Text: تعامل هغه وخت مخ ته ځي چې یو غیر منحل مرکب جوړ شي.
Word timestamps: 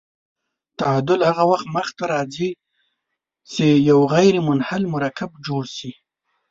تعامل 0.79 1.19
هغه 1.29 1.43
وخت 1.51 1.67
مخ 1.75 1.87
ته 1.97 2.05
ځي 2.33 2.49
چې 3.53 3.65
یو 3.89 3.99
غیر 4.13 4.33
منحل 4.47 4.83
مرکب 4.95 5.31
جوړ 5.47 5.63
شي. 5.77 5.91